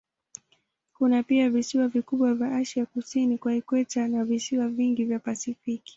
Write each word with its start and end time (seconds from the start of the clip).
Kuna 0.93 1.23
pia 1.23 1.49
visiwa 1.49 1.87
vikubwa 1.87 2.33
vya 2.33 2.55
Asia 2.57 2.85
kusini 2.85 3.37
kwa 3.37 3.55
ikweta 3.55 4.07
na 4.07 4.25
visiwa 4.25 4.67
vingi 4.67 5.05
vya 5.05 5.19
Pasifiki. 5.19 5.83